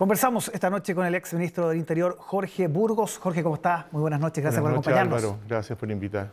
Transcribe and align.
Conversamos 0.00 0.50
esta 0.54 0.70
noche 0.70 0.94
con 0.94 1.04
el 1.04 1.14
ex 1.14 1.34
ministro 1.34 1.68
del 1.68 1.76
Interior, 1.76 2.16
Jorge 2.18 2.68
Burgos. 2.68 3.18
Jorge, 3.18 3.42
¿cómo 3.42 3.56
está? 3.56 3.86
Muy 3.92 4.00
buenas 4.00 4.18
noches, 4.18 4.42
gracias 4.42 4.62
buenas 4.62 4.78
por 4.78 4.94
acompañarnos. 4.94 5.22
Álvaro, 5.22 5.38
gracias 5.46 5.78
por 5.78 5.90
invitar. 5.90 6.30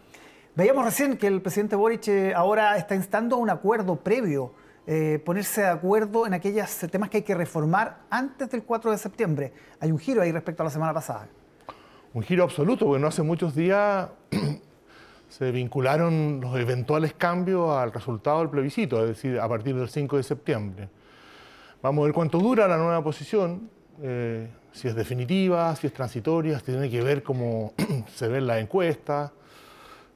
Veíamos 0.55 0.85
recién 0.85 1.17
que 1.17 1.27
el 1.27 1.41
presidente 1.41 1.75
Boric 1.75 2.07
eh, 2.07 2.33
ahora 2.33 2.77
está 2.77 2.95
instando 2.95 3.35
un 3.35 3.49
acuerdo 3.49 3.97
previo, 3.97 4.53
eh, 4.85 5.21
ponerse 5.25 5.63
de 5.63 5.67
acuerdo 5.67 6.25
en 6.25 6.33
aquellos 6.33 6.77
temas 6.89 7.09
que 7.09 7.17
hay 7.17 7.23
que 7.23 7.35
reformar 7.35 8.03
antes 8.09 8.49
del 8.51 8.63
4 8.63 8.89
de 8.89 8.97
septiembre. 8.97 9.51
Hay 9.81 9.91
un 9.91 9.99
giro 9.99 10.21
ahí 10.21 10.31
respecto 10.31 10.63
a 10.63 10.67
la 10.67 10.69
semana 10.69 10.93
pasada. 10.93 11.27
Un 12.13 12.23
giro 12.23 12.45
absoluto, 12.45 12.85
porque 12.85 13.01
no 13.01 13.07
hace 13.07 13.21
muchos 13.21 13.53
días 13.53 14.07
se 15.27 15.51
vincularon 15.51 16.39
los 16.39 16.55
eventuales 16.57 17.13
cambios 17.15 17.69
al 17.71 17.91
resultado 17.91 18.39
del 18.39 18.49
plebiscito, 18.49 19.01
es 19.01 19.09
decir, 19.09 19.37
a 19.41 19.49
partir 19.49 19.75
del 19.75 19.89
5 19.89 20.15
de 20.15 20.23
septiembre. 20.23 20.89
Vamos 21.81 22.01
a 22.01 22.05
ver 22.05 22.13
cuánto 22.13 22.39
dura 22.39 22.67
la 22.67 22.77
nueva 22.77 23.03
posición, 23.03 23.69
eh, 24.01 24.47
si 24.71 24.87
es 24.87 24.95
definitiva, 24.95 25.75
si 25.75 25.85
es 25.85 25.93
transitoria, 25.93 26.57
si 26.57 26.65
tiene 26.65 26.89
que 26.89 27.01
ver 27.03 27.21
cómo 27.21 27.73
se 28.15 28.27
ven 28.27 28.47
las 28.47 28.59
encuestas. 28.59 29.31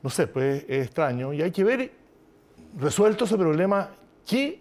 No 0.01 0.09
sé, 0.09 0.25
pues 0.25 0.65
es 0.67 0.87
extraño. 0.87 1.33
Y 1.33 1.41
hay 1.43 1.51
que 1.51 1.63
ver, 1.63 1.91
resuelto 2.79 3.25
ese 3.25 3.37
problema, 3.37 3.89
qué 4.25 4.59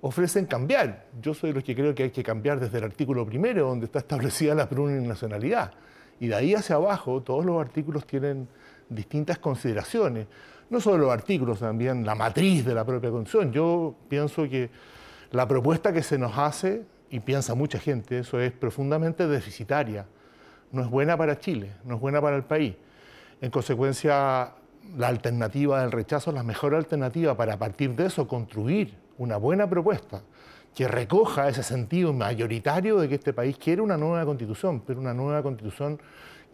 ofrecen 0.00 0.46
cambiar. 0.46 1.06
Yo 1.22 1.34
soy 1.34 1.50
de 1.50 1.54
los 1.54 1.64
que 1.64 1.74
creo 1.76 1.94
que 1.94 2.02
hay 2.02 2.10
que 2.10 2.24
cambiar 2.24 2.58
desde 2.58 2.78
el 2.78 2.84
artículo 2.84 3.24
primero, 3.24 3.68
donde 3.68 3.86
está 3.86 4.00
establecida 4.00 4.56
la 4.56 4.68
plurinacionalidad. 4.68 5.72
Y 6.18 6.26
de 6.26 6.34
ahí 6.34 6.54
hacia 6.54 6.76
abajo, 6.76 7.22
todos 7.22 7.44
los 7.44 7.60
artículos 7.60 8.06
tienen 8.06 8.48
distintas 8.88 9.38
consideraciones. 9.38 10.26
No 10.68 10.80
solo 10.80 10.98
los 10.98 11.12
artículos, 11.12 11.60
también 11.60 12.04
la 12.04 12.16
matriz 12.16 12.64
de 12.64 12.74
la 12.74 12.84
propia 12.84 13.10
Constitución. 13.10 13.52
Yo 13.52 13.94
pienso 14.08 14.48
que 14.48 14.68
la 15.34 15.48
propuesta 15.48 15.92
que 15.92 16.04
se 16.04 16.16
nos 16.16 16.38
hace, 16.38 16.84
y 17.10 17.18
piensa 17.18 17.56
mucha 17.56 17.80
gente, 17.80 18.20
eso 18.20 18.38
es 18.40 18.52
profundamente 18.52 19.26
deficitaria. 19.26 20.06
No 20.70 20.82
es 20.82 20.88
buena 20.88 21.16
para 21.16 21.40
Chile, 21.40 21.72
no 21.84 21.96
es 21.96 22.00
buena 22.00 22.20
para 22.20 22.36
el 22.36 22.44
país. 22.44 22.76
En 23.40 23.50
consecuencia, 23.50 24.52
la 24.96 25.08
alternativa 25.08 25.80
del 25.80 25.90
rechazo 25.90 26.30
es 26.30 26.36
la 26.36 26.44
mejor 26.44 26.76
alternativa 26.76 27.36
para 27.36 27.54
a 27.54 27.58
partir 27.58 27.96
de 27.96 28.06
eso 28.06 28.28
construir 28.28 28.94
una 29.18 29.36
buena 29.36 29.68
propuesta 29.68 30.22
que 30.72 30.86
recoja 30.86 31.48
ese 31.48 31.64
sentido 31.64 32.12
mayoritario 32.12 32.98
de 32.98 33.08
que 33.08 33.16
este 33.16 33.32
país 33.32 33.56
quiere 33.58 33.82
una 33.82 33.96
nueva 33.96 34.24
constitución, 34.24 34.82
pero 34.86 35.00
una 35.00 35.14
nueva 35.14 35.42
constitución 35.42 36.00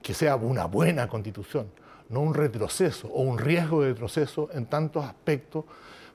que 0.03 0.15
sea 0.15 0.37
una 0.37 0.65
buena 0.65 1.07
constitución, 1.07 1.67
no 2.11 2.21
un 2.21 2.35
retroceso 2.35 3.09
o 3.09 3.23
un 3.23 3.39
riesgo 3.39 3.83
de 3.83 3.89
retroceso 3.91 4.51
en 4.53 4.67
tantos 4.67 5.05
aspectos 5.05 5.65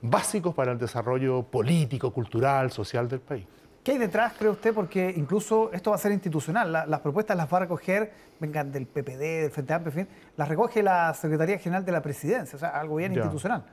básicos 0.02 0.54
para 0.54 0.72
el 0.72 0.78
desarrollo 0.78 1.42
político, 1.42 2.12
cultural, 2.12 2.70
social 2.70 3.08
del 3.08 3.20
país. 3.20 3.46
¿Qué 3.82 3.92
hay 3.92 3.98
detrás, 3.98 4.34
cree 4.36 4.50
usted? 4.50 4.74
Porque 4.74 5.14
incluso 5.16 5.70
esto 5.72 5.90
va 5.90 5.96
a 5.96 5.98
ser 5.98 6.12
institucional. 6.12 6.72
las 6.72 7.00
propuestas 7.00 7.36
las 7.36 7.52
va 7.52 7.58
a 7.58 7.60
recoger, 7.60 8.12
vengan 8.40 8.72
del 8.72 8.86
PPD, 8.86 9.42
del 9.42 9.50
Frente 9.50 9.72
Amplio, 9.72 9.92
en 9.92 10.06
fin, 10.06 10.14
las 10.36 10.48
recoge 10.48 10.82
la 10.82 11.14
Secretaría 11.14 11.58
General 11.58 11.84
de 11.84 11.92
la 11.92 12.02
Presidencia, 12.02 12.56
o 12.56 12.58
sea, 12.58 12.70
algo 12.70 12.96
bien 12.96 13.12
institucional. 13.14 13.64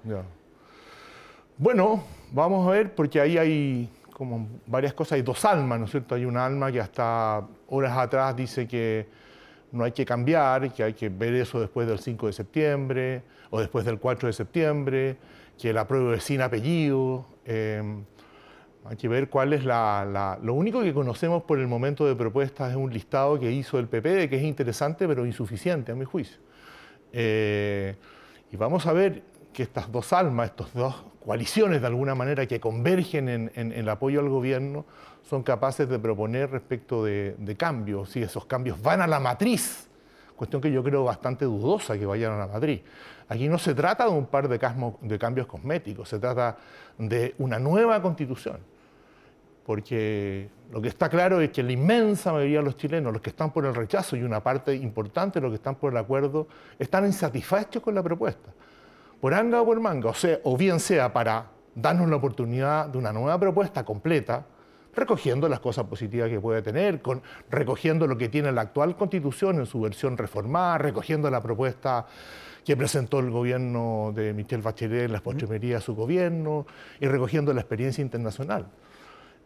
Bueno, 1.58 2.04
vamos 2.32 2.68
a 2.68 2.72
ver, 2.72 2.94
porque 2.94 3.20
ahí 3.20 3.38
hay 3.38 3.90
como 4.14 4.48
varias 4.68 4.94
cosas, 4.94 5.14
hay 5.14 5.24
dos 5.24 5.44
almas, 5.46 5.80
¿no 5.80 5.86
es 5.86 5.92
cierto? 5.92 6.16
Hay 6.16 6.26
un 6.26 6.38
alma 6.38 6.72
que 6.72 6.80
hasta 6.80 7.42
horas 7.70 7.98
atrás 7.98 8.36
dice 8.36 8.68
que 8.68 9.08
no 9.74 9.84
hay 9.84 9.92
que 9.92 10.06
cambiar, 10.06 10.72
que 10.72 10.84
hay 10.84 10.94
que 10.94 11.10
ver 11.10 11.34
eso 11.34 11.60
después 11.60 11.88
del 11.88 12.00
5 12.00 12.28
de 12.28 12.34
septiembre 12.34 13.24
o 13.50 13.60
después 13.60 13.84
del 13.84 14.00
4 14.00 14.28
de 14.28 14.34
septiembre 14.34 15.18
que 15.58 15.74
la 15.74 15.88
prueba 15.88 16.16
es 16.16 16.24
sin 16.24 16.42
apellido. 16.42 17.26
Em, 17.46 18.04
hay 18.86 18.98
que 18.98 19.08
ver 19.08 19.30
cuál 19.30 19.54
es 19.54 19.64
la, 19.66 20.38
Lo 20.44 20.54
único 20.54 20.82
que 20.82 20.94
conocemos 20.94 21.44
por 21.44 21.60
el 21.60 21.68
momento 21.68 22.06
de 22.06 22.16
propuestas 22.16 22.72
es 22.72 22.76
un 22.76 22.92
listado 22.92 23.40
que 23.40 23.52
hizo 23.52 23.80
el 23.80 23.88
PP, 23.88 24.30
que 24.30 24.38
es 24.38 24.44
interesante 24.44 25.08
pero 25.08 25.26
insuficiente 25.26 25.92
a 25.92 25.96
mi 25.96 26.06
juicio. 26.06 26.38
Eh, 27.12 27.96
y 28.52 28.58
vamos 28.58 28.86
a 28.86 28.94
ver 28.94 29.24
que 29.54 29.64
estas 29.64 29.92
dos 29.92 30.12
almas, 30.12 30.50
estas 30.50 30.74
dos 30.74 30.96
coaliciones 31.24 31.82
de 31.82 31.88
alguna 31.88 32.16
manera 32.16 32.46
que 32.46 32.60
convergen 32.60 33.30
en, 33.30 33.72
el 33.72 33.88
apoyo 33.88 34.20
al 34.20 34.30
gobierno, 34.30 34.86
son 35.22 35.44
capaces 35.44 35.88
de 35.88 36.00
proponer 36.00 36.52
respecto 36.52 37.04
de, 37.06 37.56
cambios, 37.58 38.10
si 38.10 38.22
esos 38.22 38.46
cambios 38.46 38.82
van 38.82 39.02
a 39.02 39.08
la 39.08 39.20
matriz 39.20 39.88
cuestión 40.36 40.62
que 40.62 40.72
yo 40.72 40.84
creo 40.84 41.04
bastante 41.06 41.46
dudosa 41.46 41.98
que 41.98 42.06
vayan 42.06 42.42
a 42.42 42.48
Madrid. 42.48 42.82
Aquí 43.30 43.48
no 43.48 43.58
se 43.58 43.74
trata 43.74 44.06
de 44.06 44.12
un 44.12 44.26
par 44.26 44.50
de, 44.50 44.60
de 45.02 45.20
cambios 45.20 45.48
cosméticos, 45.48 46.10
se 46.10 46.20
trata 46.20 46.58
de 46.98 47.36
una 47.38 47.60
nueva 47.60 48.02
constitución. 48.02 48.58
Porque 49.66 50.50
lo 50.72 50.82
que 50.82 50.90
está 50.90 51.08
claro 51.08 51.40
es 51.40 51.52
que 51.52 51.64
la 51.64 51.72
inmensa 51.72 52.34
mayoría 52.34 52.60
de 52.60 52.66
los 52.66 52.76
chilenos, 52.76 53.14
los 53.14 53.22
que 53.22 53.30
están 53.30 53.52
por 53.52 53.66
el 53.66 53.74
rechazo 53.74 54.18
y 54.18 54.24
una 54.24 54.44
parte 54.44 54.76
importante 54.76 55.40
de 55.40 55.44
los 55.44 55.52
que 55.52 55.56
están 55.56 55.76
por 55.76 55.94
el 55.94 55.98
acuerdo, 55.98 56.48
están 56.78 57.06
insatisfechos 57.06 57.82
con 57.82 57.96
la 57.96 58.04
propuesta. 58.04 58.52
Por 59.24 59.34
anga 59.34 59.62
o 59.62 59.66
por 59.66 59.80
manga, 59.80 60.10
o, 60.10 60.14
sea, 60.14 60.40
o 60.44 60.58
bien 60.58 60.82
sea 60.82 61.14
para 61.14 61.48
darnos 61.76 62.10
la 62.10 62.18
oportunidad 62.18 62.88
de 62.90 62.98
una 62.98 63.14
nueva 63.14 63.40
propuesta 63.40 63.86
completa, 63.86 64.46
recogiendo 64.94 65.48
las 65.48 65.62
cosas 65.62 65.86
positivas 65.86 66.28
que 66.28 66.42
puede 66.42 66.62
tener, 66.62 67.02
con, 67.02 67.22
recogiendo 67.50 68.06
lo 68.06 68.18
que 68.18 68.28
tiene 68.28 68.52
la 68.52 68.60
actual 68.60 68.98
constitución 68.98 69.60
en 69.60 69.66
su 69.66 69.80
versión 69.80 70.18
reformada, 70.18 70.78
recogiendo 70.78 71.30
la 71.30 71.42
propuesta 71.42 72.06
que 72.66 72.76
presentó 72.76 73.20
el 73.20 73.32
gobierno 73.32 74.12
de 74.14 74.34
Michel 74.34 74.62
Bachelet 74.62 75.06
en 75.06 75.14
las 75.14 75.22
postrimerías 75.22 75.80
de 75.80 75.86
su 75.86 75.96
gobierno 75.96 76.66
y 77.00 77.08
recogiendo 77.08 77.54
la 77.54 77.62
experiencia 77.62 78.02
internacional. 78.02 78.68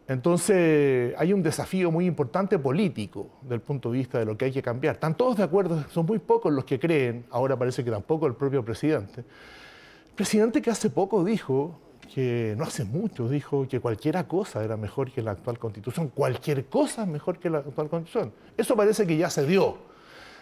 Entonces 0.08 1.14
hay 1.16 1.32
un 1.32 1.44
desafío 1.44 1.92
muy 1.92 2.06
importante 2.06 2.58
político 2.58 3.30
del 3.42 3.60
punto 3.60 3.92
de 3.92 3.98
vista 3.98 4.18
de 4.18 4.24
lo 4.24 4.36
que 4.36 4.46
hay 4.46 4.50
que 4.50 4.62
cambiar. 4.62 4.96
Están 4.96 5.16
todos 5.16 5.36
de 5.36 5.44
acuerdo, 5.44 5.84
son 5.92 6.04
muy 6.04 6.18
pocos 6.18 6.52
los 6.52 6.64
que 6.64 6.80
creen, 6.80 7.26
ahora 7.30 7.56
parece 7.56 7.84
que 7.84 7.92
tampoco 7.92 8.26
el 8.26 8.34
propio 8.34 8.64
presidente. 8.64 9.24
Presidente 10.18 10.60
que 10.60 10.68
hace 10.68 10.90
poco 10.90 11.22
dijo 11.22 11.78
que 12.12 12.56
no 12.58 12.64
hace 12.64 12.84
mucho 12.84 13.28
dijo 13.28 13.68
que 13.68 13.78
cualquier 13.78 14.26
cosa 14.26 14.64
era 14.64 14.76
mejor 14.76 15.12
que 15.12 15.22
la 15.22 15.30
actual 15.30 15.60
constitución, 15.60 16.08
cualquier 16.08 16.66
cosa 16.66 17.06
mejor 17.06 17.38
que 17.38 17.48
la 17.48 17.58
actual 17.58 17.88
constitución. 17.88 18.32
Eso 18.56 18.74
parece 18.74 19.06
que 19.06 19.16
ya 19.16 19.30
se 19.30 19.46
dio. 19.46 19.78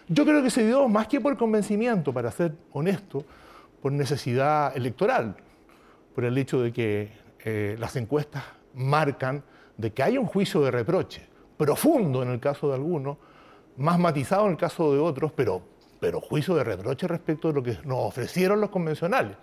Yo 0.09 0.25
creo 0.25 0.43
que 0.43 0.49
se 0.49 0.67
dio 0.67 0.89
más 0.89 1.09
que 1.09 1.21
por 1.21 1.37
convencimiento, 1.37 2.15
para 2.15 2.31
ser 2.31 2.55
honesto, 2.73 3.23
por 3.83 3.93
necesidad 3.93 4.75
electoral, 4.75 5.37
por 6.15 6.25
el 6.25 6.39
hecho 6.39 6.63
de 6.63 6.73
que 6.73 7.13
eh, 7.45 7.77
las 7.79 7.97
encuestas 7.97 8.45
marcan 8.73 9.45
de 9.77 9.93
que 9.93 10.03
hay 10.03 10.17
un 10.17 10.25
juicio 10.25 10.63
de 10.63 10.71
reproche, 10.71 11.21
profundo 11.59 12.23
en 12.23 12.31
el 12.31 12.41
caso 12.41 12.69
de 12.69 12.77
algunos, 12.77 13.19
más 13.77 13.99
matizado 13.99 14.47
en 14.47 14.53
el 14.53 14.57
caso 14.57 14.91
de 14.95 15.01
otros, 15.01 15.33
pero, 15.33 15.61
pero 16.01 16.23
juicio 16.23 16.55
de 16.55 16.65
reproche 16.65 17.07
respecto 17.07 17.49
de 17.49 17.55
lo 17.55 17.63
que 17.63 17.79
nos 17.85 17.99
ofrecieron 17.99 18.59
los 18.59 18.71
convencionales. 18.71 19.37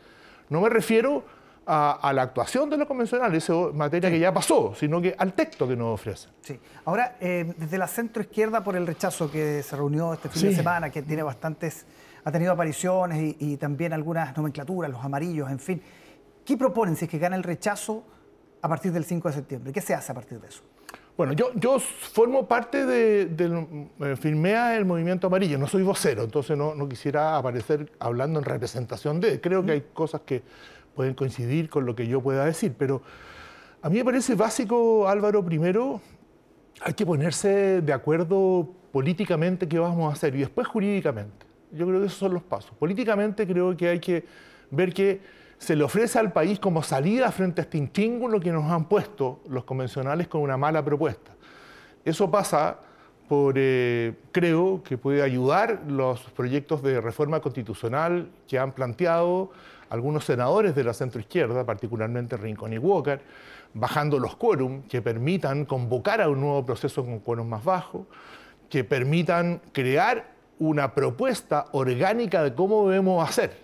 No 0.49 0.61
me 0.61 0.69
refiero 0.69 1.23
a, 1.65 2.11
la 2.13 2.23
actuación 2.23 2.69
de 2.69 2.77
lo 2.77 2.87
convencional, 2.87 3.33
esa 3.33 3.53
materia 3.73 4.09
que 4.09 4.19
ya 4.19 4.33
pasó, 4.33 4.73
sino 4.75 5.01
que 5.01 5.15
al 5.17 5.33
texto 5.33 5.67
que 5.67 5.75
nos 5.75 5.99
ofrece. 5.99 6.29
Sí. 6.41 6.59
Ahora, 6.85 7.17
eh, 7.19 7.53
desde 7.57 7.77
la 7.77 7.87
centro 7.87 8.21
izquierda, 8.21 8.63
por 8.63 8.75
el 8.75 8.85
rechazo 8.85 9.31
que 9.31 9.63
se 9.63 9.75
reunió 9.75 10.13
este 10.13 10.29
fin 10.29 10.49
de 10.49 10.55
semana, 10.55 10.89
que 10.89 11.01
tiene 11.01 11.23
bastantes, 11.23 11.85
ha 12.23 12.31
tenido 12.31 12.51
apariciones 12.51 13.35
y, 13.39 13.57
también 13.57 13.93
algunas 13.93 14.35
nomenclaturas, 14.35 14.91
los 14.91 15.03
amarillos, 15.03 15.49
en 15.49 15.59
fin. 15.59 15.81
¿Qué 16.45 16.57
proponen 16.57 16.95
si 16.95 17.05
es 17.05 17.11
que 17.11 17.19
gana 17.19 17.35
el 17.35 17.43
rechazo 17.43 18.03
a 18.61 18.67
partir 18.67 18.91
del 18.91 19.05
5 19.05 19.29
de 19.29 19.33
septiembre? 19.33 19.73
¿Qué 19.73 19.81
se 19.81 19.93
hace 19.93 20.11
a 20.11 20.15
partir 20.15 20.39
de 20.39 20.47
eso? 20.47 20.63
Bueno, 21.15 21.33
yo, 21.33 21.51
yo 21.55 21.79
formo 21.79 22.47
parte 22.47 22.85
del 22.85 23.37
de, 23.37 23.87
eh, 23.99 24.15
firmea 24.15 24.75
el 24.75 24.85
movimiento 24.85 25.27
amarillo, 25.27 25.59
no 25.59 25.67
soy 25.67 25.83
vocero, 25.83 26.23
entonces 26.23 26.57
no, 26.57 26.73
no, 26.73 26.89
quisiera 26.89 27.37
aparecer 27.37 27.91
hablando 27.99 28.39
en 28.39 28.45
representación 28.45 29.19
de. 29.19 29.39
Creo 29.39 29.63
que 29.63 29.73
hay 29.73 29.83
cosas 29.93 30.21
que 30.25 30.41
pueden 30.95 31.13
coincidir 31.13 31.69
con 31.69 31.85
lo 31.85 31.95
que 31.95 32.07
yo 32.07 32.21
pueda 32.21 32.45
decir, 32.45 32.73
pero 32.77 33.03
a 33.83 33.89
mí 33.89 33.97
me 33.97 34.05
parece 34.05 34.33
básico, 34.33 35.07
Álvaro, 35.07 35.45
primero 35.45 36.01
hay 36.81 36.93
que 36.93 37.05
ponerse 37.05 37.81
de 37.81 37.93
acuerdo 37.93 38.69
políticamente 38.91 39.67
qué 39.67 39.77
vamos 39.77 40.09
a 40.09 40.13
hacer 40.13 40.35
y 40.35 40.39
después 40.39 40.67
jurídicamente. 40.67 41.45
Yo 41.71 41.87
creo 41.87 41.99
que 41.99 42.07
esos 42.07 42.19
son 42.19 42.33
los 42.33 42.43
pasos. 42.43 42.71
Políticamente 42.77 43.47
creo 43.47 43.75
que 43.75 43.89
hay 43.89 43.99
que 43.99 44.23
ver 44.71 44.93
que 44.93 45.21
se 45.57 45.75
le 45.75 45.83
ofrece 45.83 46.19
al 46.19 46.33
país 46.33 46.59
como 46.59 46.83
salida 46.83 47.31
frente 47.31 47.61
a 47.61 47.63
este 47.63 47.77
intríngulo 47.77 48.39
que 48.39 48.51
nos 48.51 48.69
han 48.71 48.85
puesto 48.85 49.41
los 49.47 49.63
convencionales 49.63 50.27
con 50.27 50.41
una 50.41 50.57
mala 50.57 50.83
propuesta. 50.83 51.31
Eso 52.03 52.29
pasa 52.29 52.79
por, 53.27 53.55
eh, 53.57 54.13
creo 54.31 54.83
que 54.83 54.97
puede 54.97 55.21
ayudar 55.21 55.83
los 55.87 56.21
proyectos 56.31 56.83
de 56.83 56.99
reforma 56.99 57.39
constitucional 57.39 58.29
que 58.47 58.59
han 58.59 58.73
planteado 58.73 59.51
algunos 59.89 60.25
senadores 60.25 60.75
de 60.75 60.83
la 60.83 60.93
centroizquierda, 60.93 61.65
particularmente 61.65 62.35
Rincón 62.35 62.73
y 62.73 62.77
Walker, 62.77 63.21
bajando 63.73 64.19
los 64.19 64.35
quórum 64.35 64.83
que 64.83 65.01
permitan 65.01 65.65
convocar 65.65 66.21
a 66.21 66.29
un 66.29 66.41
nuevo 66.41 66.65
proceso 66.65 67.05
con 67.05 67.19
quórum 67.19 67.47
más 67.47 67.63
bajo, 67.63 68.07
que 68.69 68.83
permitan 68.83 69.61
crear 69.71 70.31
una 70.59 70.93
propuesta 70.93 71.67
orgánica 71.71 72.43
de 72.43 72.53
cómo 72.53 72.89
debemos 72.89 73.27
hacer 73.27 73.63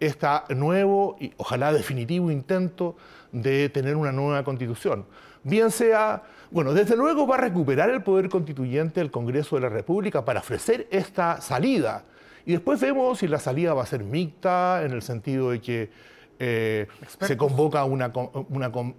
este 0.00 0.54
nuevo 0.54 1.16
y 1.20 1.32
ojalá 1.36 1.72
definitivo 1.72 2.30
intento 2.30 2.96
de 3.32 3.68
tener 3.68 3.96
una 3.96 4.12
nueva 4.12 4.44
constitución, 4.44 5.06
bien 5.42 5.70
sea, 5.70 6.22
bueno, 6.50 6.72
desde 6.72 6.96
luego 6.96 7.26
va 7.26 7.36
a 7.36 7.40
recuperar 7.40 7.90
el 7.90 8.02
poder 8.02 8.28
constituyente 8.28 9.00
del 9.00 9.10
Congreso 9.10 9.56
de 9.56 9.62
la 9.62 9.68
República 9.68 10.24
para 10.24 10.40
ofrecer 10.40 10.86
esta 10.90 11.40
salida. 11.40 12.04
Y 12.44 12.52
después 12.52 12.80
vemos 12.80 13.18
si 13.18 13.26
la 13.26 13.40
salida 13.40 13.74
va 13.74 13.82
a 13.82 13.86
ser 13.86 14.04
mixta, 14.04 14.84
en 14.84 14.92
el 14.92 15.02
sentido 15.02 15.50
de 15.50 15.60
que 15.60 15.90
eh, 16.38 16.86
se 17.20 17.36
convoca 17.36 17.84
una, 17.84 18.12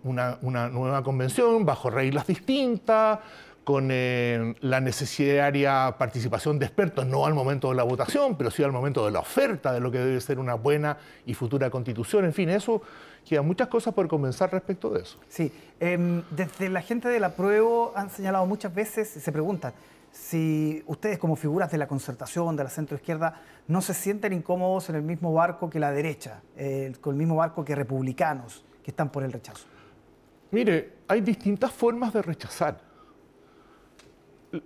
una, 0.03 0.69
nueva 0.69 1.03
convención 1.03 1.65
bajo 1.65 1.89
reglas 1.89 2.27
distintas, 2.27 3.19
con 3.67 3.89
eh, 3.91 4.55
la 4.61 4.79
necesaria 4.79 5.93
participación 5.97 6.57
de 6.57 6.67
expertos, 6.67 7.05
no 7.05 7.25
al 7.25 7.33
momento 7.33 7.67
de 7.67 7.75
la 7.75 7.83
votación, 7.83 8.37
pero 8.37 8.49
sí 8.49 8.63
al 8.63 8.71
momento 8.71 9.05
de 9.05 9.11
la 9.11 9.19
oferta 9.19 9.73
de 9.73 9.81
lo 9.81 9.91
que 9.91 9.97
debe 9.97 10.21
ser 10.21 10.39
una 10.39 10.53
buena 10.53 10.97
y 11.25 11.33
futura 11.33 11.69
constitución. 11.69 12.23
En 12.23 12.31
fin, 12.31 12.47
eso 12.47 12.81
quedan 13.27 13.45
muchas 13.45 13.67
cosas 13.67 13.93
por 13.93 14.07
comenzar 14.07 14.53
respecto 14.53 14.89
de 14.91 15.01
eso. 15.01 15.19
Sí, 15.27 15.51
em, 15.81 16.23
desde 16.31 16.69
la 16.69 16.81
gente 16.81 17.09
del 17.09 17.25
apruebo 17.25 17.91
han 17.93 18.09
señalado 18.09 18.45
muchas 18.45 18.73
veces, 18.73 19.09
se 19.09 19.31
preguntan, 19.33 19.73
si 20.13 20.81
ustedes 20.87 21.17
como 21.17 21.35
figuras 21.35 21.69
de 21.69 21.77
la 21.77 21.89
concertación, 21.89 22.55
de 22.55 22.63
la 22.63 22.69
centroizquierda, 22.69 23.41
no 23.67 23.81
se 23.81 23.93
sienten 23.93 24.31
incómodos 24.31 24.87
en 24.87 24.95
el 24.95 25.01
mismo 25.01 25.33
barco 25.33 25.69
que 25.69 25.81
la 25.81 25.91
derecha, 25.91 26.39
eh, 26.55 26.93
con 27.01 27.15
el 27.15 27.17
mismo 27.17 27.35
barco 27.35 27.65
que 27.65 27.75
republicanos 27.75 28.63
que 28.81 28.91
están 28.91 29.09
por 29.09 29.25
el 29.25 29.33
rechazo. 29.33 29.65
Mire, 30.51 30.93
hay 31.09 31.19
distintas 31.19 31.73
formas 31.73 32.13
de 32.13 32.21
rechazar 32.21 32.86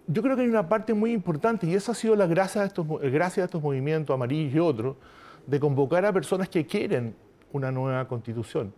yo 0.07 0.21
creo 0.21 0.35
que 0.35 0.43
hay 0.43 0.47
una 0.47 0.67
parte 0.67 0.93
muy 0.93 1.11
importante, 1.11 1.67
y 1.67 1.73
esa 1.73 1.91
ha 1.93 1.95
sido 1.95 2.15
la 2.15 2.27
gracia 2.27 2.61
de 2.61 2.67
estos, 2.67 2.88
gracia 2.88 3.43
de 3.43 3.45
estos 3.45 3.61
movimientos 3.61 4.13
amarillos 4.13 4.53
y 4.53 4.59
otros, 4.59 4.95
de 5.47 5.59
convocar 5.59 6.05
a 6.05 6.13
personas 6.13 6.49
que 6.49 6.65
quieren 6.65 7.15
una 7.53 7.71
nueva 7.71 8.07
constitución, 8.07 8.73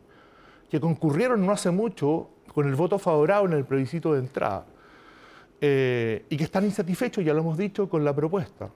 que 0.70 0.80
concurrieron 0.80 1.46
no 1.46 1.52
hace 1.52 1.72
mucho 1.72 2.30
con 2.54 2.68
el 2.68 2.76
voto 2.76 3.00
favorable 3.00 3.54
en 3.54 3.60
el 3.60 3.66
plebiscito 3.66 4.14
de 4.14 4.20
entrada, 4.20 4.66
eh, 5.62 6.26
y 6.30 6.38
que 6.38 6.44
están 6.44 6.66
insatisfechos, 6.66 7.24
ya 7.24 7.34
lo 7.34 7.40
hemos 7.40 7.58
dicho, 7.58 7.88
con 7.88 8.04
la 8.04 8.14
propuesta. 8.14 8.70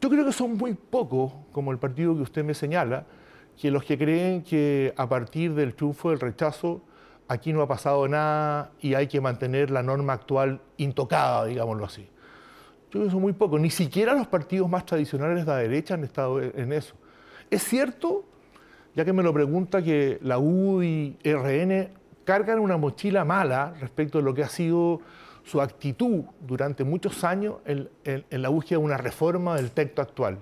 Yo 0.00 0.08
creo 0.08 0.24
que 0.24 0.32
son 0.32 0.56
muy 0.56 0.74
pocos, 0.74 1.32
como 1.52 1.72
el 1.72 1.78
partido 1.78 2.14
que 2.14 2.22
usted 2.22 2.44
me 2.44 2.54
señala, 2.54 3.04
que 3.60 3.70
los 3.70 3.84
que 3.84 3.98
creen 3.98 4.42
que 4.42 4.94
a 4.96 5.08
partir 5.08 5.52
del 5.54 5.74
triunfo 5.74 6.10
del 6.10 6.20
rechazo 6.20 6.82
aquí 7.28 7.52
no 7.52 7.62
ha 7.62 7.68
pasado 7.68 8.08
nada 8.08 8.72
y 8.80 8.94
hay 8.94 9.06
que 9.06 9.20
mantener 9.20 9.70
la 9.70 9.82
norma 9.82 10.14
actual 10.14 10.60
intocada, 10.78 11.44
digámoslo 11.44 11.84
así. 11.84 12.08
Yo 12.90 13.08
son 13.10 13.20
muy 13.20 13.34
pocos, 13.34 13.60
ni 13.60 13.70
siquiera 13.70 14.14
los 14.14 14.26
partidos 14.26 14.68
más 14.68 14.86
tradicionales 14.86 15.44
de 15.44 15.52
la 15.52 15.58
derecha 15.58 15.94
han 15.94 16.04
estado 16.04 16.40
en 16.40 16.72
eso. 16.72 16.94
Es 17.50 17.62
cierto, 17.62 18.24
ya 18.94 19.04
que 19.04 19.12
me 19.12 19.22
lo 19.22 19.32
pregunta, 19.34 19.82
que 19.82 20.18
la 20.22 20.38
UDI 20.38 21.18
y 21.22 21.32
RN 21.34 21.90
cargan 22.24 22.58
una 22.58 22.78
mochila 22.78 23.24
mala 23.26 23.74
respecto 23.78 24.18
de 24.18 24.24
lo 24.24 24.34
que 24.34 24.42
ha 24.42 24.48
sido 24.48 25.00
su 25.44 25.60
actitud 25.60 26.24
durante 26.40 26.84
muchos 26.84 27.24
años 27.24 27.56
en, 27.66 27.88
en 28.04 28.42
la 28.42 28.48
búsqueda 28.48 28.78
de 28.78 28.84
una 28.84 28.96
reforma 28.96 29.56
del 29.56 29.70
texto 29.70 30.00
actual. 30.00 30.38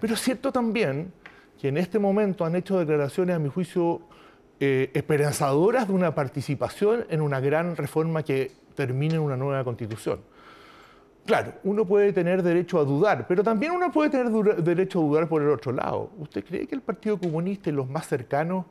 Pero 0.00 0.14
es 0.14 0.20
cierto 0.20 0.52
también 0.52 1.12
que 1.60 1.68
en 1.68 1.76
este 1.76 1.98
momento 1.98 2.44
han 2.44 2.56
hecho 2.56 2.78
declaraciones, 2.78 3.36
a 3.36 3.38
mi 3.38 3.48
juicio, 3.48 4.00
eh, 4.60 4.90
esperanzadoras 4.94 5.86
de 5.86 5.94
una 5.94 6.14
participación 6.14 7.06
en 7.10 7.20
una 7.20 7.40
gran 7.40 7.76
reforma 7.76 8.22
que 8.22 8.50
termine 8.74 9.14
en 9.14 9.20
una 9.20 9.36
nueva 9.36 9.62
constitución. 9.64 10.20
Claro, 11.28 11.52
uno 11.62 11.84
puede 11.84 12.12
tener 12.12 12.42
derecho 12.42 12.80
a 12.80 12.84
dudar, 12.84 13.26
pero 13.28 13.44
también 13.44 13.72
uno 13.72 13.92
puede 13.92 14.08
tener 14.08 14.32
derecho 14.62 14.98
a 14.98 15.02
dudar 15.02 15.28
por 15.28 15.42
el 15.42 15.50
otro 15.50 15.72
lado. 15.72 16.10
¿Usted 16.18 16.44
cree 16.44 16.66
que 16.66 16.74
el 16.74 16.80
Partido 16.80 17.18
Comunista 17.18 17.68
y 17.68 17.72
los 17.72 17.88
más 17.88 18.08
cercanos 18.08 18.64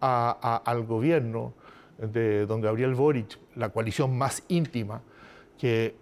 al 0.00 0.84
gobierno 0.86 1.52
de 1.98 2.46
don 2.46 2.60
Gabriel 2.60 2.94
Boric, 2.94 3.38
la 3.54 3.68
coalición 3.68 4.18
más 4.18 4.42
íntima, 4.48 5.02
que 5.56 5.94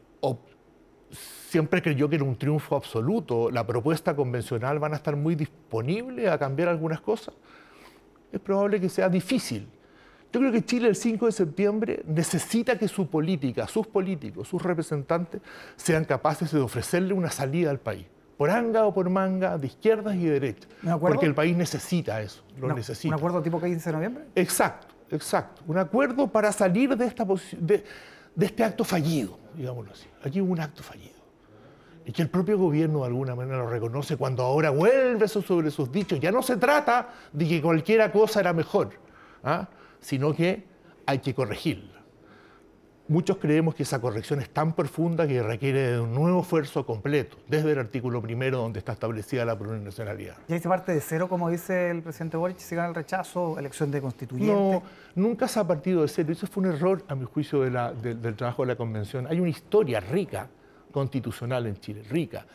siempre 1.11 1.83
creyó 1.83 2.09
que 2.09 2.17
era 2.17 2.25
un 2.25 2.37
triunfo 2.37 2.75
absoluto, 2.75 3.51
la 3.51 3.67
propuesta 3.67 4.17
convencional 4.17 4.79
van 4.79 4.95
a 4.95 4.97
estar 4.97 5.15
muy 5.15 5.35
disponibles 5.35 6.29
a 6.29 6.39
cambiar 6.39 6.69
algunas 6.69 7.01
cosas? 7.01 7.35
Es 8.33 8.41
probable 8.41 8.81
que 8.81 8.89
sea 8.89 9.09
difícil. 9.09 9.69
Yo 10.33 10.41
creo 10.41 10.53
que 10.53 10.65
Chile 10.65 10.89
el 10.89 10.97
5 10.97 11.27
de 11.27 11.33
septiembre 11.33 12.03
necesita 12.07 12.79
que 12.79 12.87
su 12.87 13.09
política, 13.09 13.67
sus 13.67 13.87
políticos, 13.87 14.47
sus 14.47 14.63
representantes 14.63 15.41
sean 15.77 16.05
capaces 16.05 16.53
de 16.53 16.61
ofrecerle 16.61 17.15
una 17.15 17.31
salida 17.31 17.71
al 17.71 17.79
país, 17.79 18.05
por 18.37 18.51
anga 18.51 18.85
o 18.85 18.93
por 18.93 19.09
manga, 19.09 19.57
de 19.57 19.69
izquierdas 19.69 20.17
y 20.17 20.25
de 20.25 20.33
derechas. 20.33 20.69
Porque 21.01 21.25
el 21.25 21.35
país 21.35 21.57
necesita 21.57 22.21
eso, 22.21 22.43
lo 22.59 22.75
necesita. 22.75 23.09
¿Un 23.09 23.15
acuerdo 23.19 23.43
tipo 23.43 23.59
15 23.61 23.89
de 23.89 23.93
noviembre? 23.95 24.25
Exacto, 24.35 24.95
exacto. 25.11 25.63
Un 25.67 25.79
acuerdo 25.79 26.29
para 26.29 26.53
salir 26.53 26.95
de, 26.95 27.07
esta 27.07 27.25
de, 27.59 27.85
de 28.35 28.47
este 28.47 28.65
acto 28.65 28.85
fallido, 28.85 29.39
digámoslo 29.55 29.93
así. 29.93 30.07
Aquí 30.23 30.43
hubo 30.43 30.53
un 30.53 30.61
acto 30.61 30.83
fallido 30.83 31.18
y 32.09 32.13
que 32.13 32.23
el 32.23 32.31
propio 32.31 32.57
gobierno 32.57 33.01
de 33.01 33.09
alguna 33.09 33.35
manera 33.35 33.59
lo 33.59 33.69
reconoce 33.69 34.17
cuando 34.17 34.43
ahora 34.43 34.71
vuelve 34.71 35.29
sobre 35.29 35.71
sus 35.71 35.93
dichos. 35.93 36.19
Ya 36.19 36.33
no 36.33 36.43
se 36.43 36.57
trata 36.57 37.11
de 37.35 37.47
que 37.47 37.61
cualquiera 37.61 38.11
cosa 38.11 38.41
era 38.41 38.55
mejor, 38.55 38.93
¿ah? 39.45 39.69
sino 40.01 40.35
que 40.35 40.65
hay 41.05 41.19
que 41.19 41.35
corregirla. 41.35 41.99
Muchos 43.09 43.37
creemos 43.37 43.75
que 43.75 43.83
esa 43.83 44.01
corrección 44.01 44.41
es 44.41 44.49
tan 44.49 44.73
profunda 44.73 45.29
que 45.29 45.43
requiere 45.43 45.93
de 45.93 46.01
un 46.01 46.15
nuevo 46.15 46.41
esfuerzo 46.41 46.87
completo, 46.87 47.37
desde 47.47 47.73
el 47.73 47.79
artículo 47.79 48.23
primero 48.23 48.57
donde 48.57 48.79
está 48.79 48.93
establecida 48.93 49.45
la 49.45 49.59
plurinacionalidad. 49.59 50.39
¿Y 50.49 50.55
ahí 50.55 50.61
se 50.61 50.69
parte 50.69 50.95
de 50.95 51.03
cero, 51.03 51.29
como 51.29 51.51
dice 51.51 51.91
el 51.91 52.01
presidente 52.01 52.39
Boric, 52.39 52.57
si 52.57 52.75
gana 52.75 52.89
el 52.89 52.95
rechazo, 52.95 53.59
elección 53.59 53.91
de 53.91 54.01
constituyente? 54.01 54.51
No, 54.51 54.83
nunca 55.15 55.47
se 55.47 55.61
ha 55.61 55.65
partido 55.65 56.01
de 56.01 56.09
cero. 56.09 56.33
Eso 56.33 56.47
fue 56.47 56.63
un 56.63 56.73
error, 56.73 57.05
a 57.07 57.15
mi 57.15 57.27
juicio, 57.27 57.61
del 57.61 58.35
trabajo 58.35 58.63
de 58.63 58.69
la 58.69 58.77
convención. 58.77 59.27
Hay 59.27 59.41
una 59.41 59.51
historia 59.51 60.01
rica 60.01 60.49
constitucional 60.91 61.67
en 61.67 61.79
Chile, 61.79 62.03
rica. 62.09 62.47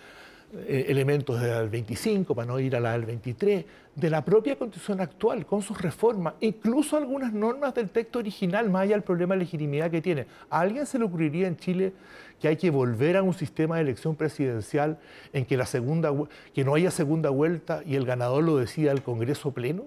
Eh, 0.55 0.85
elementos 0.89 1.41
del 1.41 1.67
25, 1.67 2.35
para 2.35 2.45
no 2.45 2.59
ir 2.59 2.75
a 2.75 2.79
la 2.79 2.91
del 2.91 3.05
23, 3.05 3.65
de 3.95 4.09
la 4.11 4.23
propia 4.23 4.55
constitución 4.55 5.01
actual, 5.01 5.47
con 5.47 5.63
sus 5.63 5.81
reformas, 5.81 6.35
incluso 6.41 6.95
algunas 6.95 7.33
normas 7.33 7.73
del 7.73 7.89
texto 7.89 8.19
original, 8.19 8.69
más 8.69 8.83
allá 8.83 8.93
del 8.93 9.01
problema 9.01 9.33
de 9.33 9.39
legitimidad 9.39 9.89
que 9.89 9.99
tiene. 9.99 10.27
¿A 10.51 10.59
alguien 10.59 10.85
se 10.85 10.99
le 10.99 11.05
ocurriría 11.05 11.47
en 11.47 11.57
Chile 11.57 11.93
que 12.39 12.47
hay 12.47 12.55
que 12.55 12.69
volver 12.69 13.17
a 13.17 13.23
un 13.23 13.33
sistema 13.33 13.77
de 13.77 13.81
elección 13.81 14.15
presidencial 14.15 14.99
en 15.31 15.45
que, 15.45 15.57
la 15.57 15.65
segunda, 15.65 16.13
que 16.53 16.63
no 16.63 16.75
haya 16.75 16.91
segunda 16.91 17.31
vuelta 17.31 17.81
y 17.83 17.95
el 17.95 18.05
ganador 18.05 18.43
lo 18.43 18.57
decida 18.57 18.91
el 18.91 19.01
Congreso 19.01 19.53
pleno? 19.53 19.85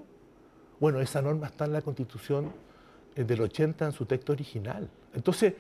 Bueno, 0.80 1.00
esa 1.00 1.22
norma 1.22 1.46
está 1.46 1.66
en 1.66 1.74
la 1.74 1.82
constitución 1.82 2.50
eh, 3.14 3.22
del 3.22 3.40
80 3.40 3.86
en 3.86 3.92
su 3.92 4.04
texto 4.04 4.32
original. 4.32 4.90
Entonces, 5.14 5.54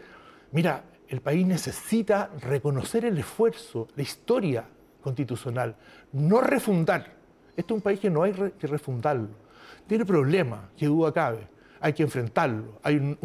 mira, 0.50 0.82
el 1.08 1.20
país 1.20 1.46
necesita 1.46 2.30
reconocer 2.40 3.04
el 3.04 3.18
esfuerzo, 3.18 3.88
la 3.96 4.02
historia 4.02 4.64
constitucional, 5.00 5.76
no 6.12 6.40
refundar. 6.40 7.14
Este 7.56 7.72
es 7.72 7.76
un 7.76 7.80
país 7.80 8.00
que 8.00 8.10
no 8.10 8.22
hay 8.22 8.32
que 8.32 8.66
refundarlo. 8.66 9.28
Tiene 9.86 10.04
problemas, 10.04 10.60
que 10.76 10.86
duda 10.86 11.12
cabe. 11.12 11.46
Hay 11.80 11.92
que 11.92 12.02
enfrentarlo. 12.02 12.80
Hay 12.82 13.16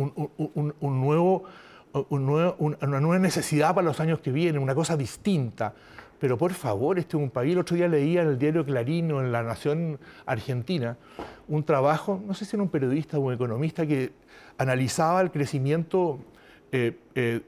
una 2.09 2.99
nueva 2.99 3.19
necesidad 3.19 3.73
para 3.73 3.87
los 3.87 3.99
años 3.99 4.19
que 4.19 4.31
vienen, 4.31 4.61
una 4.61 4.75
cosa 4.75 4.95
distinta. 4.95 5.73
Pero 6.19 6.37
por 6.37 6.53
favor, 6.53 6.99
este 6.99 7.17
es 7.17 7.23
un 7.23 7.31
país. 7.31 7.53
El 7.53 7.59
otro 7.59 7.75
día 7.75 7.87
leía 7.87 8.21
en 8.21 8.27
el 8.27 8.37
diario 8.37 8.63
Clarín 8.63 9.11
o 9.11 9.21
en 9.21 9.31
La 9.31 9.41
Nación 9.41 9.99
Argentina 10.27 10.97
un 11.47 11.63
trabajo, 11.63 12.21
no 12.23 12.35
sé 12.35 12.45
si 12.45 12.55
era 12.55 12.61
un 12.61 12.69
periodista 12.69 13.17
o 13.17 13.21
un 13.21 13.33
economista, 13.33 13.87
que 13.87 14.13
analizaba 14.59 15.19
el 15.21 15.31
crecimiento 15.31 16.19
eh, 16.73 16.97
eh, 17.15 17.41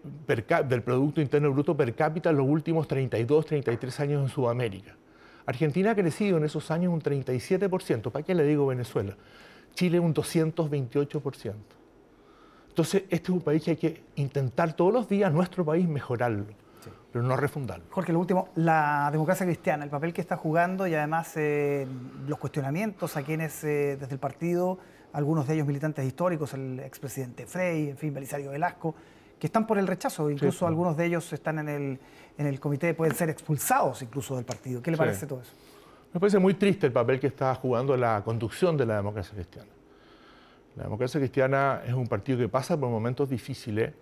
del 0.67 0.81
Producto 0.81 1.21
Interno 1.21 1.51
Bruto 1.53 1.77
per 1.77 1.95
cápita 1.95 2.31
en 2.31 2.37
los 2.37 2.45
últimos 2.45 2.89
32, 2.89 3.45
33 3.45 3.99
años 4.01 4.23
en 4.23 4.27
Sudamérica. 4.27 4.97
Argentina 5.45 5.91
ha 5.91 5.95
crecido 5.95 6.37
en 6.37 6.43
esos 6.43 6.69
años 6.71 6.91
un 6.91 7.01
37%, 7.01 8.11
¿para 8.11 8.25
qué 8.25 8.35
le 8.35 8.43
digo 8.43 8.67
Venezuela? 8.67 9.15
Chile 9.75 9.99
un 9.99 10.13
228%. 10.13 11.53
Entonces, 12.67 13.03
este 13.09 13.15
es 13.15 13.29
un 13.29 13.41
país 13.41 13.63
que 13.63 13.71
hay 13.71 13.77
que 13.77 14.03
intentar 14.15 14.73
todos 14.73 14.91
los 14.91 15.07
días, 15.07 15.31
nuestro 15.31 15.63
país, 15.63 15.87
mejorarlo, 15.87 16.45
pero 17.11 17.23
no 17.23 17.37
refundarlo. 17.37 17.85
Jorge, 17.91 18.11
lo 18.11 18.19
último, 18.19 18.49
la 18.55 19.07
democracia 19.09 19.45
cristiana, 19.45 19.85
el 19.85 19.89
papel 19.89 20.11
que 20.11 20.19
está 20.19 20.35
jugando 20.35 20.85
y 20.85 20.95
además 20.95 21.31
eh, 21.37 21.87
los 22.27 22.39
cuestionamientos 22.39 23.15
a 23.15 23.23
quienes 23.23 23.61
desde 23.61 24.11
el 24.11 24.19
partido, 24.19 24.79
algunos 25.13 25.47
de 25.47 25.53
ellos 25.53 25.67
militantes 25.67 26.05
históricos, 26.05 26.53
el 26.53 26.79
expresidente 26.79 27.45
Frey, 27.45 27.89
en 27.89 27.97
fin, 27.97 28.13
Belisario 28.13 28.51
Velasco, 28.51 28.95
que 29.39 29.47
están 29.47 29.67
por 29.67 29.77
el 29.77 29.87
rechazo, 29.87 30.29
incluso 30.29 30.65
algunos 30.67 30.97
de 30.97 31.05
ellos 31.05 31.31
están 31.33 31.59
en 31.59 31.69
el, 31.69 31.99
en 32.37 32.47
el 32.47 32.59
comité, 32.59 32.93
pueden 32.93 33.15
ser 33.15 33.29
expulsados 33.29 34.01
incluso 34.01 34.35
del 34.35 34.45
partido. 34.45 34.81
¿Qué 34.81 34.91
le 34.91 34.97
parece 34.97 35.27
todo 35.27 35.41
eso? 35.41 35.51
Me 36.13 36.19
parece 36.19 36.39
muy 36.39 36.53
triste 36.53 36.87
el 36.87 36.93
papel 36.93 37.19
que 37.19 37.27
está 37.27 37.53
jugando 37.55 37.95
la 37.97 38.21
conducción 38.23 38.77
de 38.77 38.85
la 38.85 38.97
democracia 38.97 39.33
cristiana. 39.33 39.69
La 40.75 40.83
democracia 40.83 41.19
cristiana 41.19 41.81
es 41.85 41.93
un 41.93 42.07
partido 42.07 42.37
que 42.39 42.49
pasa 42.49 42.79
por 42.79 42.89
momentos 42.89 43.29
difíciles. 43.29 43.93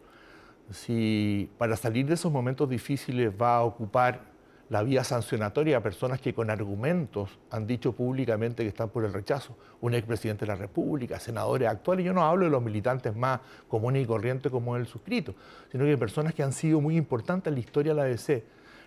Si 0.69 1.49
para 1.57 1.75
salir 1.75 2.05
de 2.05 2.13
esos 2.13 2.31
momentos 2.31 2.69
difíciles 2.69 3.33
va 3.39 3.57
a 3.57 3.63
ocupar 3.63 4.30
la 4.71 4.83
vía 4.83 5.03
sancionatoria 5.03 5.75
a 5.75 5.83
personas 5.83 6.21
que 6.21 6.33
con 6.33 6.49
argumentos 6.49 7.37
han 7.49 7.67
dicho 7.67 7.91
públicamente 7.91 8.63
que 8.63 8.69
están 8.69 8.87
por 8.87 9.03
el 9.03 9.11
rechazo. 9.11 9.57
Un 9.81 9.95
expresidente 9.95 10.45
de 10.45 10.47
la 10.47 10.55
República, 10.55 11.19
senadores 11.19 11.67
actuales. 11.67 12.05
Yo 12.05 12.13
no 12.13 12.23
hablo 12.23 12.45
de 12.45 12.51
los 12.51 12.63
militantes 12.63 13.13
más 13.13 13.41
comunes 13.67 14.01
y 14.01 14.05
corrientes 14.05 14.49
como 14.49 14.77
el 14.77 14.87
suscrito, 14.87 15.35
sino 15.73 15.83
que 15.83 15.97
personas 15.97 16.33
que 16.33 16.41
han 16.41 16.53
sido 16.53 16.79
muy 16.79 16.95
importantes 16.95 17.51
en 17.51 17.55
la 17.55 17.59
historia 17.59 17.93
de 17.93 18.01
la 18.01 18.07
ADC. 18.07 18.43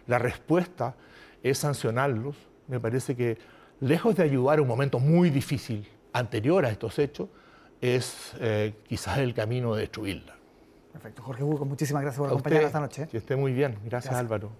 La 0.07 0.19
respuesta 0.19 0.95
es 1.43 1.59
sancionarlos. 1.59 2.35
Me 2.67 2.81
parece 2.81 3.15
que, 3.15 3.37
lejos 3.81 4.17
de 4.17 4.23
ayudar 4.23 4.61
a 4.61 4.63
un 4.63 4.69
momento 4.69 4.99
muy 4.99 5.29
difícil 5.29 5.87
anterior 6.15 6.65
a 6.65 6.71
estos 6.71 6.99
hechos, 6.99 7.29
es 7.83 8.33
eh, 8.41 8.73
quizás 8.89 9.19
el 9.19 9.35
camino 9.35 9.75
de 9.75 9.83
destruirla. 9.83 10.35
Perfecto. 10.95 11.23
Jorge 11.23 11.45
Hugo, 11.45 11.67
muchísimas 11.67 12.01
gracias 12.01 12.21
por 12.21 12.29
acompañarnos 12.29 12.69
esta 12.69 12.81
noche. 12.81 13.07
Que 13.09 13.19
esté 13.19 13.37
muy 13.37 13.53
bien. 13.53 13.77
gracias. 13.85 14.15
Álvaro. 14.15 14.51